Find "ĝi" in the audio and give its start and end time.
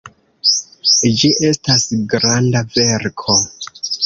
1.19-1.31